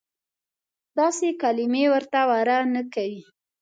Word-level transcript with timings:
داسې 0.99 1.27
کلیمې 1.41 1.83
ورته 1.93 2.19
واره 2.29 2.57
نه 2.73 2.81
کوي. 2.93 3.21